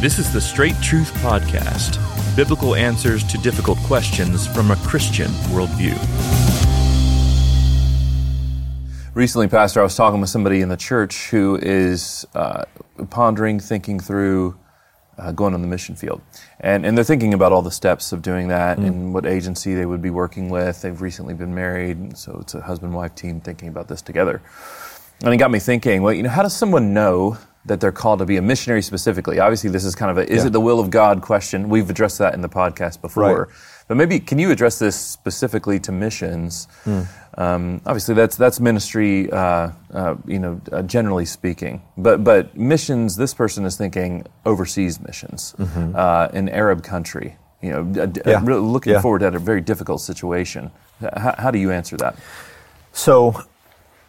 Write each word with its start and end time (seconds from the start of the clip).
This 0.00 0.18
is 0.18 0.32
the 0.32 0.40
Straight 0.40 0.80
Truth 0.80 1.12
Podcast 1.16 1.98
biblical 2.34 2.74
answers 2.74 3.22
to 3.24 3.36
difficult 3.36 3.76
questions 3.80 4.46
from 4.46 4.70
a 4.70 4.76
Christian 4.76 5.26
worldview. 5.52 5.94
Recently, 9.12 9.46
Pastor, 9.46 9.80
I 9.80 9.82
was 9.82 9.94
talking 9.94 10.18
with 10.18 10.30
somebody 10.30 10.62
in 10.62 10.70
the 10.70 10.78
church 10.78 11.28
who 11.28 11.56
is 11.60 12.26
uh, 12.34 12.64
pondering, 13.10 13.60
thinking 13.60 14.00
through 14.00 14.58
uh, 15.18 15.32
going 15.32 15.52
on 15.52 15.60
the 15.60 15.68
mission 15.68 15.94
field. 15.94 16.22
And, 16.60 16.86
and 16.86 16.96
they're 16.96 17.04
thinking 17.04 17.34
about 17.34 17.52
all 17.52 17.60
the 17.60 17.70
steps 17.70 18.10
of 18.10 18.22
doing 18.22 18.48
that 18.48 18.78
mm. 18.78 18.86
and 18.86 19.12
what 19.12 19.26
agency 19.26 19.74
they 19.74 19.84
would 19.84 20.00
be 20.00 20.08
working 20.08 20.48
with. 20.48 20.80
They've 20.80 20.98
recently 20.98 21.34
been 21.34 21.54
married, 21.54 22.16
so 22.16 22.38
it's 22.40 22.54
a 22.54 22.62
husband 22.62 22.94
wife 22.94 23.14
team 23.14 23.42
thinking 23.42 23.68
about 23.68 23.88
this 23.88 24.00
together. 24.00 24.40
And 25.22 25.34
it 25.34 25.36
got 25.36 25.50
me 25.50 25.58
thinking, 25.58 26.00
well, 26.00 26.14
you 26.14 26.22
know, 26.22 26.30
how 26.30 26.42
does 26.42 26.56
someone 26.56 26.94
know 26.94 27.36
that 27.66 27.80
they're 27.80 27.92
called 27.92 28.20
to 28.20 28.24
be 28.24 28.36
a 28.36 28.42
missionary 28.42 28.82
specifically? 28.82 29.38
Obviously, 29.38 29.70
this 29.70 29.84
is 29.84 29.94
kind 29.94 30.10
of 30.10 30.18
a 30.18 30.30
is 30.30 30.42
yeah. 30.42 30.48
it 30.48 30.52
the 30.52 30.60
will 30.60 30.80
of 30.80 30.90
God 30.90 31.22
question. 31.22 31.68
We've 31.68 31.88
addressed 31.88 32.18
that 32.18 32.34
in 32.34 32.40
the 32.40 32.48
podcast 32.48 33.00
before. 33.00 33.44
Right. 33.44 33.56
But 33.88 33.96
maybe 33.96 34.20
can 34.20 34.38
you 34.38 34.52
address 34.52 34.78
this 34.78 34.94
specifically 34.94 35.80
to 35.80 35.90
missions? 35.90 36.68
Mm. 36.84 37.08
Um, 37.36 37.80
obviously, 37.86 38.14
that's 38.14 38.36
that's 38.36 38.60
ministry, 38.60 39.30
uh, 39.32 39.72
uh, 39.92 40.14
you 40.26 40.38
know, 40.38 40.60
uh, 40.70 40.82
generally 40.82 41.24
speaking. 41.24 41.82
But 41.96 42.22
but 42.22 42.56
missions, 42.56 43.16
this 43.16 43.34
person 43.34 43.64
is 43.64 43.76
thinking 43.76 44.26
overseas 44.46 45.00
missions 45.00 45.54
mm-hmm. 45.58 45.96
Uh, 45.96 46.28
in 46.32 46.48
Arab 46.48 46.84
country. 46.84 47.36
You 47.62 47.70
know, 47.72 48.12
yeah. 48.24 48.40
really 48.42 48.60
looking 48.60 48.92
yeah. 48.92 49.00
forward 49.02 49.22
at 49.22 49.34
a 49.34 49.38
very 49.38 49.60
difficult 49.60 50.00
situation. 50.00 50.70
H- 51.02 51.34
how 51.36 51.50
do 51.50 51.58
you 51.58 51.70
answer 51.70 51.96
that? 51.98 52.16
So 52.92 53.42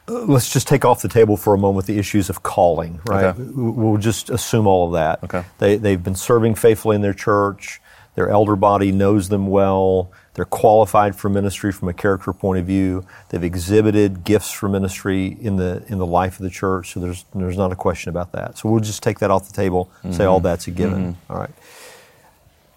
let's 0.08 0.52
just 0.52 0.68
take 0.68 0.86
off 0.86 1.02
the 1.02 1.08
table 1.08 1.38
for 1.38 1.54
a 1.54 1.58
moment 1.58 1.86
the 1.86 1.98
issues 1.98 2.30
of 2.30 2.44
calling, 2.44 3.00
right? 3.06 3.26
Okay. 3.26 3.44
We'll 3.56 3.98
just 3.98 4.30
assume 4.30 4.68
all 4.68 4.88
of 4.88 4.94
that. 4.94 5.24
Okay. 5.24 5.44
They, 5.60 5.78
they've 5.78 6.02
been 6.02 6.16
serving 6.16 6.56
faithfully 6.56 6.96
in 6.96 7.02
their 7.02 7.14
church. 7.14 7.82
Their 8.16 8.30
elder 8.30 8.58
body 8.58 8.92
knows 8.92 9.30
them 9.30 9.48
well. 9.48 10.12
They're 10.34 10.46
qualified 10.46 11.16
for 11.16 11.30
ministry 11.30 11.72
from 11.72 11.88
a 11.88 11.94
character 11.94 12.34
point 12.34 12.60
of 12.60 12.66
view. 12.66 13.06
They've 13.30 13.44
exhibited 13.44 14.24
gifts 14.24 14.52
for 14.52 14.68
ministry 14.68 15.38
in 15.40 15.56
the 15.56 15.84
in 15.88 15.98
the 15.98 16.06
life 16.06 16.40
of 16.40 16.44
the 16.44 16.50
church. 16.50 16.92
So 16.92 17.00
there's 17.00 17.26
there's 17.34 17.58
not 17.58 17.72
a 17.72 17.76
question 17.76 18.10
about 18.10 18.34
that. 18.34 18.58
So 18.58 18.70
we'll 18.70 18.82
just 18.82 19.02
take 19.02 19.20
that 19.20 19.32
off 19.32 19.48
the 19.48 19.54
table. 19.54 19.90
Mm-hmm. 20.00 20.12
Say 20.12 20.26
all 20.26 20.42
that's 20.42 20.68
a 20.68 20.72
given. 20.72 21.14
Mm-hmm. 21.14 21.34
All 21.34 21.40
right. 21.40 21.52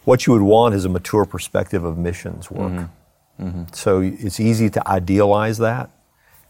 What 0.04 0.26
you 0.26 0.34
would 0.34 0.42
want 0.42 0.74
is 0.74 0.84
a 0.84 0.88
mature 0.88 1.24
perspective 1.24 1.84
of 1.84 1.96
missions 1.98 2.50
work. 2.50 2.72
Mm-hmm. 2.72 3.46
mm-hmm. 3.46 3.62
So 3.72 4.00
it's 4.00 4.38
easy 4.38 4.70
to 4.70 4.88
idealize 4.88 5.58
that 5.58 5.90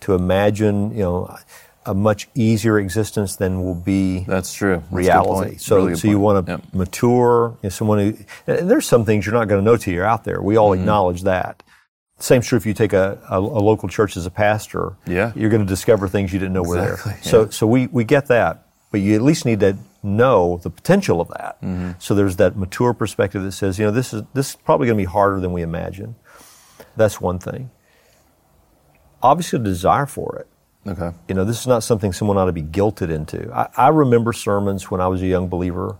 to 0.04 0.14
imagine, 0.14 0.92
you 0.92 1.02
know, 1.02 1.36
a 1.86 1.94
much 1.94 2.28
easier 2.34 2.78
existence 2.78 3.36
than 3.36 3.62
will 3.62 3.74
be 3.74 4.20
that's 4.20 4.54
true 4.54 4.76
that's 4.76 4.92
reality. 4.92 5.56
So, 5.56 5.76
really 5.76 5.96
so 5.96 6.08
you 6.08 6.18
want 6.18 6.46
to 6.46 6.52
yep. 6.52 6.62
mature. 6.72 7.56
You 7.62 7.64
know, 7.64 7.68
someone 7.70 7.98
who 7.98 8.16
there's 8.46 8.86
some 8.86 9.04
things 9.04 9.26
you're 9.26 9.34
not 9.34 9.48
going 9.48 9.62
to 9.62 9.64
know 9.64 9.76
till 9.76 9.92
you're 9.92 10.04
out 10.04 10.24
there. 10.24 10.40
We 10.42 10.56
all 10.56 10.70
mm-hmm. 10.70 10.82
acknowledge 10.82 11.22
that. 11.22 11.62
Same 12.18 12.42
true 12.42 12.56
if 12.56 12.64
you 12.64 12.74
take 12.74 12.92
a, 12.92 13.18
a, 13.28 13.38
a, 13.38 13.40
local 13.40 13.88
church 13.88 14.16
as 14.16 14.24
a 14.24 14.30
pastor. 14.30 14.96
Yeah, 15.06 15.32
you're 15.34 15.50
going 15.50 15.62
to 15.62 15.68
discover 15.68 16.06
things 16.06 16.32
you 16.32 16.38
didn't 16.38 16.54
know 16.54 16.64
exactly. 16.64 17.12
were 17.12 17.16
there. 17.16 17.22
So, 17.24 17.42
yeah. 17.42 17.50
so 17.50 17.66
we 17.66 17.86
we 17.88 18.04
get 18.04 18.26
that, 18.26 18.66
but 18.90 19.00
you 19.00 19.14
at 19.14 19.22
least 19.22 19.44
need 19.44 19.60
to 19.60 19.76
know 20.02 20.60
the 20.62 20.70
potential 20.70 21.20
of 21.20 21.28
that. 21.28 21.60
Mm-hmm. 21.60 21.92
So 21.98 22.14
there's 22.14 22.36
that 22.36 22.56
mature 22.56 22.94
perspective 22.94 23.42
that 23.42 23.52
says, 23.52 23.78
you 23.78 23.84
know, 23.84 23.90
this 23.90 24.12
is 24.12 24.22
this 24.32 24.50
is 24.50 24.56
probably 24.56 24.86
going 24.86 24.98
to 24.98 25.02
be 25.02 25.10
harder 25.10 25.40
than 25.40 25.52
we 25.52 25.62
imagine. 25.62 26.14
That's 26.96 27.20
one 27.20 27.38
thing 27.40 27.70
obviously 29.24 29.58
a 29.58 29.62
desire 29.62 30.06
for 30.06 30.36
it. 30.38 30.46
Okay. 30.86 31.16
You 31.28 31.34
know, 31.34 31.44
this 31.44 31.60
is 31.60 31.66
not 31.66 31.82
something 31.82 32.12
someone 32.12 32.36
ought 32.36 32.44
to 32.44 32.52
be 32.52 32.62
guilted 32.62 33.10
into. 33.10 33.50
I, 33.52 33.68
I 33.76 33.88
remember 33.88 34.32
sermons 34.34 34.90
when 34.90 35.00
I 35.00 35.08
was 35.08 35.22
a 35.22 35.26
young 35.26 35.48
believer 35.48 35.96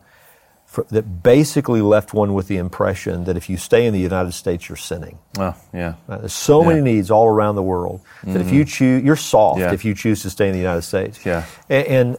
for, 0.67 0.84
that 0.91 1.22
basically 1.22 1.80
left 1.80 2.12
one 2.12 2.34
with 2.34 2.48
the 2.48 2.58
impression 2.58 3.25
that 3.25 3.36
if 3.36 3.48
you 3.48 3.56
stay 3.56 3.86
in 3.86 3.95
the 3.95 4.00
United 4.00 4.33
States, 4.33 4.69
you're 4.69 4.77
sinning. 4.77 5.19
Oh, 5.39 5.56
yeah. 5.72 5.95
Right? 6.06 6.20
There's 6.20 6.34
so 6.34 6.62
yeah. 6.62 6.69
many 6.69 6.80
needs 6.83 7.11
all 7.11 7.27
around 7.27 7.55
the 7.55 7.62
world 7.62 8.02
that 8.24 8.30
mm-hmm. 8.30 8.40
if 8.40 8.52
you 8.52 8.64
choose, 8.67 9.02
you're 9.02 9.17
soft 9.17 9.61
yeah. 9.61 9.73
if 9.73 9.86
you 9.86 9.95
choose 9.95 10.20
to 10.23 10.30
stay 10.30 10.48
in 10.48 10.52
the 10.52 10.58
United 10.58 10.83
States. 10.83 11.24
Yeah. 11.24 11.46
And, 11.70 11.86
and 11.86 12.18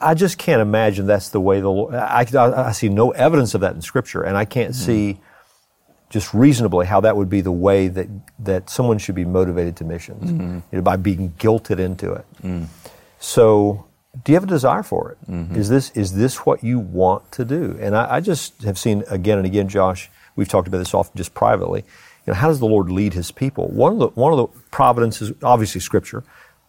I 0.00 0.14
just 0.14 0.38
can't 0.38 0.62
imagine 0.62 1.06
that's 1.06 1.28
the 1.28 1.40
way 1.40 1.60
the 1.60 1.68
Lord. 1.68 1.94
I, 1.94 2.24
I, 2.34 2.68
I, 2.68 2.72
see 2.72 2.88
no 2.88 3.10
evidence 3.10 3.54
of 3.54 3.60
that 3.60 3.74
in 3.74 3.82
Scripture, 3.82 4.22
and 4.22 4.34
I 4.34 4.46
can't 4.46 4.72
mm-hmm. 4.72 4.86
see 4.86 5.20
just 6.10 6.34
reasonably 6.34 6.86
how 6.86 7.00
that 7.00 7.16
would 7.16 7.30
be 7.30 7.40
the 7.40 7.52
way 7.52 7.86
that, 7.88 8.08
that 8.40 8.68
someone 8.68 8.98
should 8.98 9.14
be 9.14 9.24
motivated 9.24 9.76
to 9.76 9.84
missions 9.84 10.30
mm-hmm. 10.30 10.56
you 10.56 10.62
know, 10.72 10.82
by 10.82 10.96
being 10.96 11.32
guilted 11.38 11.78
into 11.78 12.12
it. 12.12 12.26
Mm. 12.42 12.66
So, 13.20 13.86
do 14.24 14.32
you 14.32 14.36
have 14.36 14.42
a 14.42 14.48
desire 14.48 14.82
for 14.82 15.12
it? 15.12 15.30
Mm-hmm. 15.30 15.54
Is 15.54 15.68
this 15.68 15.90
is 15.90 16.14
this 16.14 16.44
what 16.44 16.64
you 16.64 16.80
want 16.80 17.30
to 17.32 17.44
do? 17.44 17.78
And 17.80 17.96
I, 17.96 18.16
I, 18.16 18.20
just 18.20 18.62
have 18.64 18.76
seen 18.76 19.04
again 19.08 19.38
and 19.38 19.46
again, 19.46 19.68
Josh. 19.68 20.10
We've 20.34 20.48
talked 20.48 20.66
about 20.66 20.78
this 20.78 20.94
often 20.94 21.16
just 21.16 21.32
privately. 21.32 21.84
You 22.26 22.32
know, 22.32 22.34
how 22.34 22.48
does 22.48 22.58
the 22.58 22.66
Lord 22.66 22.90
lead 22.90 23.12
His 23.12 23.30
people? 23.30 23.68
One 23.68 23.92
of 23.92 23.98
the 24.00 24.08
one 24.08 24.32
of 24.32 24.38
the 24.38 24.46
providence 24.70 25.22
is 25.22 25.32
obviously 25.44 25.80
Scripture, 25.80 26.24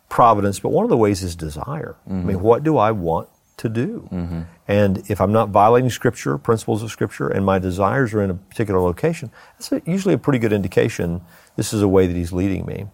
providence, 0.08 0.60
but 0.60 0.70
one 0.70 0.84
of 0.84 0.90
the 0.90 0.98
ways 0.98 1.24
is 1.24 1.36
desire. 1.36 1.96
Mm-hmm. 2.08 2.12
I 2.12 2.16
mean, 2.16 2.36
mm-hmm. 2.38 2.46
what 2.46 2.64
do 2.64 2.78
I 2.78 2.92
want 2.92 3.28
to 3.62 3.70
do. 3.70 4.10
Mm-hmm. 4.12 4.42
And 4.68 5.10
if 5.10 5.22
I'm 5.22 5.32
not 5.32 5.50
violating 5.50 5.90
Scripture, 5.90 6.38
principles 6.38 6.84
of 6.84 6.92
Scripture, 6.92 7.30
and 7.30 7.46
my 7.46 7.60
desires 7.60 8.14
are 8.14 8.22
in 8.22 8.30
a 8.30 8.34
particular 8.34 8.80
location, 8.80 9.32
that's 9.54 9.72
a, 9.72 9.82
usually 9.86 10.14
a 10.14 10.18
pretty 10.18 10.40
good 10.40 10.54
indication 10.54 11.22
this 11.56 11.74
is 11.74 11.82
a 11.82 11.88
way 11.88 12.08
that 12.08 12.16
He's 12.16 12.32
leading 12.34 12.66
me. 12.66 12.88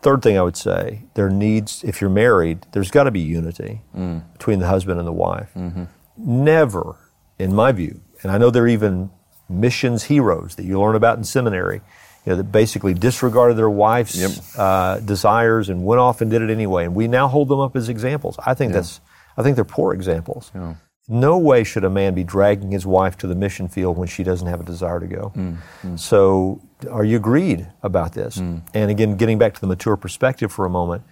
Third 0.00 0.22
thing 0.22 0.36
I 0.36 0.42
would 0.42 0.56
say, 0.56 1.04
there 1.14 1.30
needs, 1.30 1.84
if 1.84 2.00
you're 2.00 2.10
married, 2.10 2.66
there's 2.72 2.90
got 2.90 3.04
to 3.04 3.12
be 3.12 3.20
unity 3.20 3.82
mm. 3.96 4.22
between 4.32 4.58
the 4.58 4.66
husband 4.66 4.98
and 4.98 5.06
the 5.06 5.12
wife. 5.12 5.50
Mm-hmm. 5.54 5.84
Never, 6.16 6.96
in 7.38 7.54
my 7.54 7.70
view, 7.70 8.00
and 8.22 8.32
I 8.32 8.38
know 8.38 8.50
there 8.50 8.64
are 8.64 8.68
even 8.68 9.10
missions 9.48 10.04
heroes 10.04 10.56
that 10.56 10.64
you 10.64 10.80
learn 10.80 10.96
about 10.96 11.18
in 11.18 11.24
seminary, 11.24 11.82
you 12.24 12.30
know, 12.30 12.36
that 12.36 12.50
basically 12.50 12.94
disregarded 12.94 13.56
their 13.56 13.70
wife's 13.70 14.16
yep. 14.16 14.30
uh, 14.56 14.98
desires 15.00 15.68
and 15.68 15.84
went 15.84 16.00
off 16.00 16.20
and 16.20 16.30
did 16.30 16.42
it 16.42 16.50
anyway. 16.50 16.84
And 16.84 16.94
we 16.94 17.06
now 17.06 17.28
hold 17.28 17.48
them 17.48 17.60
up 17.60 17.76
as 17.76 17.88
examples. 17.88 18.36
I 18.44 18.54
think 18.54 18.70
yeah. 18.70 18.80
that's 18.80 19.00
I 19.36 19.42
think 19.42 19.56
they're 19.56 19.64
poor 19.64 19.92
examples. 19.92 20.50
Yeah. 20.54 20.74
No 21.08 21.36
way 21.36 21.64
should 21.64 21.84
a 21.84 21.90
man 21.90 22.14
be 22.14 22.22
dragging 22.22 22.70
his 22.70 22.86
wife 22.86 23.18
to 23.18 23.26
the 23.26 23.34
mission 23.34 23.66
field 23.68 23.98
when 23.98 24.06
she 24.06 24.22
doesn't 24.22 24.46
have 24.46 24.60
a 24.60 24.64
desire 24.64 25.00
to 25.00 25.06
go. 25.06 25.32
Mm, 25.34 25.56
mm. 25.82 25.98
So, 25.98 26.62
are 26.90 27.04
you 27.04 27.16
agreed 27.16 27.66
about 27.82 28.12
this? 28.12 28.38
Mm. 28.38 28.62
And 28.72 28.90
again, 28.90 29.16
getting 29.16 29.36
back 29.36 29.54
to 29.54 29.60
the 29.60 29.66
mature 29.66 29.96
perspective 29.96 30.52
for 30.52 30.64
a 30.64 30.70
moment, 30.70 31.02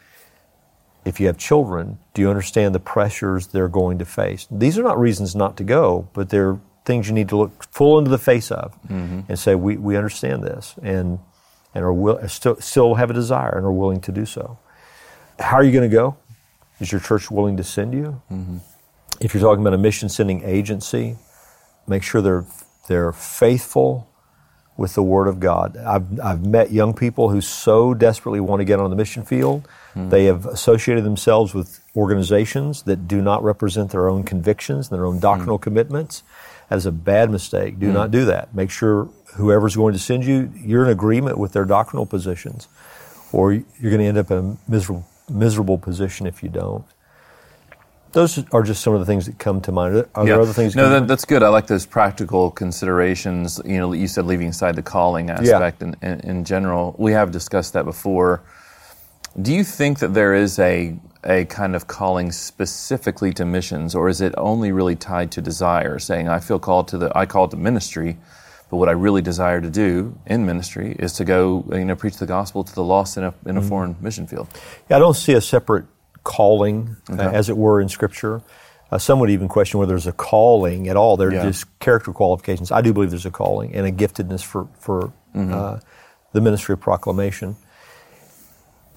if 1.04 1.19
you 1.19 1.26
have 1.26 1.38
children, 1.38 1.98
do 2.14 2.22
you 2.22 2.30
understand 2.30 2.75
the 2.75 2.80
pressures 2.80 3.48
they're 3.48 3.69
going 3.69 3.98
to 3.98 4.04
face? 4.04 4.47
These 4.50 4.78
are 4.78 4.82
not 4.82 4.98
reasons 4.98 5.34
not 5.34 5.56
to 5.56 5.64
go, 5.64 6.09
but 6.12 6.28
they're 6.28 6.60
things 6.84 7.09
you 7.09 7.14
need 7.14 7.28
to 7.28 7.36
look 7.36 7.64
full 7.72 7.98
into 7.98 8.10
the 8.10 8.19
face 8.19 8.50
of 8.50 8.80
mm-hmm. 8.82 9.20
and 9.28 9.38
say, 9.38 9.54
we, 9.54 9.76
we 9.76 9.97
understand 9.97 10.42
this 10.42 10.75
and, 10.82 11.19
and 11.75 11.84
are 11.84 11.92
will, 11.92 12.26
still, 12.28 12.56
still 12.60 12.94
have 12.94 13.10
a 13.10 13.14
desire 13.14 13.56
and 13.56 13.66
are 13.66 13.72
willing 13.72 14.00
to 14.00 14.12
do 14.12 14.25
so. 14.25 14.59
How 15.38 15.56
are 15.56 15.64
you 15.64 15.72
going 15.72 15.88
to 15.88 15.94
go? 15.94 16.16
Is 16.80 16.91
your 16.91 17.00
church 17.00 17.30
willing 17.30 17.56
to 17.56 17.64
send 17.64 17.94
you? 17.94 18.22
Mm-hmm. 18.30 18.58
If 19.20 19.34
you're 19.34 19.42
talking 19.42 19.60
about 19.60 19.74
a 19.74 19.78
mission 19.78 20.08
sending 20.08 20.42
agency, 20.44 21.16
make 21.86 22.02
sure 22.02 22.22
they're 22.22 22.46
they're 22.88 23.12
faithful 23.12 24.10
with 24.80 24.94
the 24.94 25.02
Word 25.02 25.28
of 25.28 25.41
God. 25.41 25.76
I've, 25.76 26.18
I've 26.20 26.46
met 26.46 26.72
young 26.72 26.94
people 26.94 27.28
who 27.28 27.42
so 27.42 27.92
desperately 27.92 28.41
want 28.41 28.60
to 28.60 28.64
get 28.64 28.80
on 28.80 28.88
the 28.88 28.96
mission 28.96 29.24
field. 29.24 29.68
Mm-hmm. 29.94 30.08
They 30.08 30.24
have 30.24 30.46
associated 30.46 31.04
themselves 31.04 31.52
with 31.52 31.80
organizations 31.94 32.84
that 32.84 33.06
do 33.06 33.20
not 33.20 33.44
represent 33.44 33.91
their 33.91 34.08
own 34.08 34.24
convictions, 34.24 34.88
their 34.88 35.04
own 35.04 35.18
doctrinal 35.18 35.58
mm-hmm. 35.58 35.64
commitments. 35.64 36.22
That 36.70 36.76
is 36.76 36.86
a 36.86 36.92
bad 36.92 37.30
mistake. 37.30 37.78
Do 37.78 37.86
mm-hmm. 37.86 37.94
not 37.94 38.10
do 38.10 38.24
that. 38.24 38.54
Make 38.54 38.70
sure 38.70 39.10
whoever's 39.34 39.76
going 39.76 39.92
to 39.92 39.98
send 39.98 40.24
you, 40.24 40.50
you're 40.56 40.84
in 40.84 40.91
agreement 40.91 41.36
with 41.36 41.52
their 41.52 41.66
doctrinal 41.66 42.06
positions, 42.06 42.66
or 43.32 43.52
you're 43.52 43.64
going 43.80 43.98
to 43.98 44.06
end 44.06 44.18
up 44.18 44.30
in 44.30 44.38
a 44.38 44.70
miserable 44.70 45.06
miserable 45.30 45.78
position 45.78 46.26
if 46.26 46.42
you 46.42 46.48
don't. 46.48 46.84
Those 48.12 48.44
are 48.52 48.62
just 48.62 48.82
some 48.82 48.92
of 48.92 49.00
the 49.00 49.06
things 49.06 49.26
that 49.26 49.38
come 49.38 49.60
to 49.60 49.72
mind. 49.72 49.94
Are 50.14 50.26
yeah. 50.26 50.32
there 50.32 50.41
other 50.41 50.52
things? 50.52 50.74
No, 50.74 50.91
that, 50.91 51.06
that's 51.06 51.24
good. 51.24 51.44
I 51.44 51.48
like 51.48 51.68
those 51.68 51.86
practical 51.86 52.50
considerations. 52.50 53.60
You 53.65 53.78
know, 53.78 53.92
you 53.92 54.09
said 54.09 54.27
leaving 54.27 54.48
aside 54.48 54.74
the 54.74 54.82
calling 54.82 55.30
aspect 55.30 55.80
yeah. 55.80 55.88
in, 55.88 55.97
in, 56.03 56.21
in 56.21 56.44
general. 56.44 56.97
We 56.98 57.12
have 57.12 57.30
discussed 57.30 57.72
that 57.74 57.84
before. 57.84 58.42
Do 59.41 59.54
you 59.54 59.62
think 59.62 60.00
that 60.00 60.12
there 60.12 60.34
is 60.34 60.59
a 60.59 60.97
a 61.22 61.44
kind 61.44 61.77
of 61.77 61.86
calling 61.86 62.32
specifically 62.32 63.32
to 63.34 63.44
missions, 63.44 63.94
or 63.94 64.09
is 64.09 64.21
it 64.21 64.34
only 64.38 64.72
really 64.72 64.97
tied 64.97 65.30
to 65.32 65.41
desire? 65.41 66.00
Saying, 66.00 66.28
"I 66.28 66.41
feel 66.41 66.59
called 66.59 66.88
to 66.88 66.98
the 66.98 67.16
I 67.16 67.27
called 67.27 67.53
to 67.53 67.56
ministry," 67.56 68.16
But 68.70 68.76
what 68.76 68.88
I 68.88 68.92
really 68.92 69.20
desire 69.20 69.60
to 69.60 69.68
do 69.68 70.16
in 70.26 70.46
ministry 70.46 70.94
is 70.98 71.12
to 71.14 71.24
go, 71.24 71.64
you 71.72 71.84
know, 71.84 71.96
preach 71.96 72.18
the 72.18 72.26
gospel 72.26 72.62
to 72.62 72.74
the 72.74 72.84
lost 72.84 73.16
in 73.16 73.24
a, 73.24 73.34
in 73.44 73.56
a 73.56 73.60
mm-hmm. 73.60 73.68
foreign 73.68 73.96
mission 74.00 74.28
field. 74.28 74.46
Yeah, 74.88 74.96
I 74.96 74.98
don't 75.00 75.14
see 75.14 75.32
a 75.32 75.40
separate 75.40 75.86
calling, 76.22 76.96
okay. 77.10 77.24
uh, 77.24 77.30
as 77.30 77.48
it 77.48 77.56
were, 77.56 77.80
in 77.80 77.88
Scripture. 77.88 78.42
Uh, 78.92 78.98
some 78.98 79.18
would 79.20 79.30
even 79.30 79.48
question 79.48 79.80
whether 79.80 79.90
there's 79.90 80.06
a 80.06 80.12
calling 80.12 80.88
at 80.88 80.96
all. 80.96 81.16
They're 81.16 81.32
yeah. 81.32 81.44
just 81.44 81.66
character 81.80 82.12
qualifications. 82.12 82.70
I 82.70 82.80
do 82.80 82.92
believe 82.92 83.10
there's 83.10 83.26
a 83.26 83.30
calling 83.30 83.74
and 83.74 83.86
a 83.86 83.92
giftedness 83.92 84.44
for, 84.44 84.68
for 84.78 85.12
mm-hmm. 85.34 85.52
uh, 85.52 85.80
the 86.32 86.40
ministry 86.40 86.72
of 86.72 86.80
proclamation. 86.80 87.56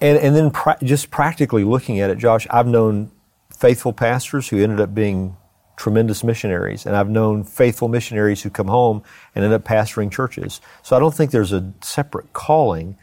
And, 0.01 0.17
and 0.17 0.35
then 0.35 0.51
pra- 0.51 0.77
just 0.83 1.09
practically 1.09 1.63
looking 1.63 1.99
at 1.99 2.09
it, 2.09 2.17
Josh, 2.17 2.45
I've 2.49 2.67
known 2.67 3.11
faithful 3.55 3.93
pastors 3.93 4.49
who 4.49 4.61
ended 4.61 4.79
up 4.79 4.93
being 4.93 5.37
tremendous 5.75 6.23
missionaries, 6.23 6.85
and 6.85 6.95
I've 6.95 7.09
known 7.09 7.43
faithful 7.43 7.87
missionaries 7.87 8.43
who 8.43 8.49
come 8.49 8.67
home 8.67 9.03
and 9.33 9.43
end 9.43 9.53
up 9.53 9.63
pastoring 9.63 10.11
churches. 10.11 10.61
So 10.83 10.95
I 10.95 10.99
don't 10.99 11.13
think 11.13 11.31
there's 11.31 11.51
a 11.51 11.73
separate 11.81 12.31
calling 12.33 12.97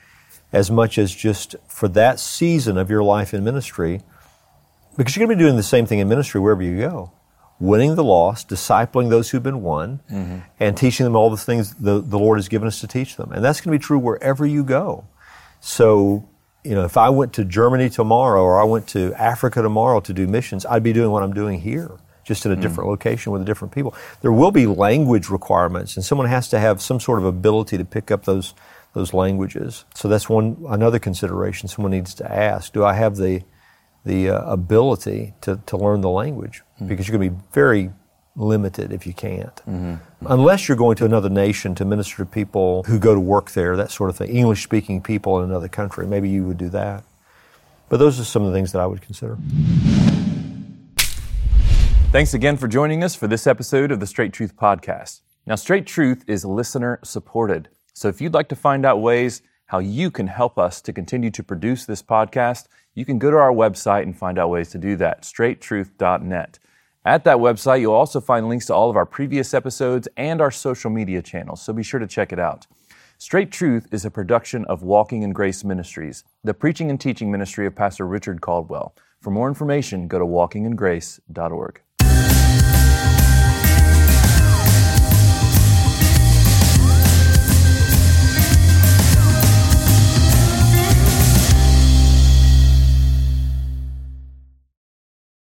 as 0.52 0.70
much 0.70 0.98
as 0.98 1.14
just 1.14 1.56
for 1.68 1.88
that 1.88 2.18
season 2.20 2.76
of 2.78 2.90
your 2.90 3.02
life 3.02 3.34
in 3.34 3.44
ministry, 3.44 4.02
because 4.96 5.16
you're 5.16 5.26
going 5.26 5.36
to 5.36 5.42
be 5.42 5.46
doing 5.46 5.56
the 5.56 5.62
same 5.62 5.86
thing 5.86 5.98
in 5.98 6.08
ministry 6.08 6.40
wherever 6.40 6.62
you 6.62 6.78
go. 6.78 7.12
Winning 7.60 7.94
the 7.94 8.04
lost, 8.04 8.48
discipling 8.48 9.10
those 9.10 9.30
who've 9.30 9.42
been 9.42 9.62
won, 9.62 10.00
mm-hmm. 10.10 10.38
and 10.58 10.76
teaching 10.76 11.04
them 11.04 11.14
all 11.14 11.28
the 11.28 11.36
things 11.36 11.74
the, 11.74 12.00
the 12.00 12.18
Lord 12.18 12.38
has 12.38 12.48
given 12.48 12.66
us 12.66 12.80
to 12.80 12.86
teach 12.86 13.16
them. 13.16 13.32
And 13.32 13.44
that's 13.44 13.60
going 13.60 13.72
to 13.72 13.78
be 13.78 13.84
true 13.84 13.98
wherever 13.98 14.46
you 14.46 14.64
go. 14.64 15.04
So, 15.60 16.26
you 16.64 16.74
know, 16.74 16.84
if 16.84 16.96
I 16.96 17.10
went 17.10 17.34
to 17.34 17.44
Germany 17.44 17.90
tomorrow 17.90 18.42
or 18.42 18.60
I 18.60 18.64
went 18.64 18.88
to 18.88 19.12
Africa 19.14 19.60
tomorrow 19.60 20.00
to 20.00 20.12
do 20.12 20.26
missions, 20.26 20.64
I'd 20.64 20.82
be 20.82 20.92
doing 20.92 21.10
what 21.10 21.22
I'm 21.22 21.34
doing 21.34 21.60
here 21.60 21.98
just 22.24 22.46
in 22.46 22.52
a 22.52 22.56
different 22.56 22.86
mm. 22.86 22.90
location 22.90 23.32
with 23.32 23.44
different 23.44 23.72
people. 23.72 23.94
There 24.20 24.32
will 24.32 24.50
be 24.50 24.66
language 24.66 25.28
requirements, 25.28 25.96
and 25.96 26.04
someone 26.04 26.28
has 26.28 26.48
to 26.50 26.58
have 26.58 26.80
some 26.80 27.00
sort 27.00 27.18
of 27.18 27.24
ability 27.24 27.78
to 27.78 27.84
pick 27.84 28.10
up 28.10 28.24
those 28.24 28.54
those 28.92 29.14
languages. 29.14 29.84
So 29.94 30.08
that's 30.08 30.28
one 30.28 30.64
another 30.68 30.98
consideration 30.98 31.68
someone 31.68 31.92
needs 31.92 32.14
to 32.14 32.32
ask: 32.32 32.72
Do 32.72 32.84
I 32.84 32.94
have 32.94 33.16
the 33.16 33.42
the 34.04 34.30
uh, 34.30 34.52
ability 34.52 35.34
to, 35.42 35.60
to 35.66 35.76
learn 35.76 36.00
the 36.00 36.10
language? 36.10 36.62
Mm. 36.80 36.88
Because 36.88 37.08
you're 37.08 37.18
going 37.18 37.30
to 37.30 37.36
be 37.36 37.42
very 37.52 37.90
limited 38.36 38.92
if 38.92 39.06
you 39.06 39.12
can't. 39.12 39.54
Mm-hmm. 39.56 39.94
Unless 40.26 40.68
you're 40.68 40.76
going 40.76 40.96
to 40.96 41.04
another 41.04 41.28
nation 41.28 41.74
to 41.76 41.84
minister 41.84 42.16
to 42.18 42.26
people 42.26 42.82
who 42.84 42.98
go 42.98 43.14
to 43.14 43.20
work 43.20 43.50
there, 43.52 43.76
that 43.76 43.90
sort 43.90 44.10
of 44.10 44.16
thing. 44.16 44.30
English 44.30 44.62
speaking 44.62 45.02
people 45.02 45.42
in 45.42 45.50
another 45.50 45.68
country, 45.68 46.06
maybe 46.06 46.28
you 46.28 46.44
would 46.44 46.58
do 46.58 46.68
that. 46.70 47.04
But 47.88 47.98
those 47.98 48.20
are 48.20 48.24
some 48.24 48.42
of 48.42 48.52
the 48.52 48.56
things 48.56 48.72
that 48.72 48.80
I 48.80 48.86
would 48.86 49.02
consider. 49.02 49.36
Thanks 52.10 52.34
again 52.34 52.56
for 52.56 52.66
joining 52.66 53.04
us 53.04 53.14
for 53.14 53.28
this 53.28 53.46
episode 53.46 53.92
of 53.92 54.00
the 54.00 54.06
Straight 54.06 54.32
Truth 54.32 54.56
Podcast. 54.56 55.20
Now, 55.46 55.54
Straight 55.54 55.86
Truth 55.86 56.24
is 56.26 56.44
listener 56.44 56.98
supported. 57.04 57.68
So 57.94 58.08
if 58.08 58.20
you'd 58.20 58.34
like 58.34 58.48
to 58.48 58.56
find 58.56 58.84
out 58.84 59.00
ways 59.00 59.42
how 59.66 59.78
you 59.78 60.10
can 60.10 60.26
help 60.26 60.58
us 60.58 60.80
to 60.80 60.92
continue 60.92 61.30
to 61.30 61.44
produce 61.44 61.86
this 61.86 62.02
podcast, 62.02 62.66
you 62.96 63.04
can 63.04 63.20
go 63.20 63.30
to 63.30 63.36
our 63.36 63.52
website 63.52 64.02
and 64.02 64.18
find 64.18 64.40
out 64.40 64.50
ways 64.50 64.70
to 64.70 64.78
do 64.78 64.96
that, 64.96 65.22
straighttruth.net. 65.22 66.58
At 67.04 67.22
that 67.22 67.36
website, 67.36 67.80
you'll 67.80 67.94
also 67.94 68.20
find 68.20 68.48
links 68.48 68.66
to 68.66 68.74
all 68.74 68.90
of 68.90 68.96
our 68.96 69.06
previous 69.06 69.54
episodes 69.54 70.08
and 70.16 70.40
our 70.40 70.50
social 70.50 70.90
media 70.90 71.22
channels, 71.22 71.62
so 71.62 71.72
be 71.72 71.84
sure 71.84 72.00
to 72.00 72.08
check 72.08 72.32
it 72.32 72.40
out. 72.40 72.66
Straight 73.18 73.52
Truth 73.52 73.86
is 73.92 74.04
a 74.04 74.10
production 74.10 74.64
of 74.64 74.82
Walking 74.82 75.22
in 75.22 75.32
Grace 75.32 75.62
Ministries, 75.62 76.24
the 76.42 76.54
preaching 76.54 76.90
and 76.90 77.00
teaching 77.00 77.30
ministry 77.30 77.68
of 77.68 77.76
Pastor 77.76 78.04
Richard 78.04 78.40
Caldwell. 78.40 78.96
For 79.20 79.30
more 79.30 79.46
information, 79.46 80.08
go 80.08 80.18
to 80.18 80.24
walkingingrace.org. 80.24 81.82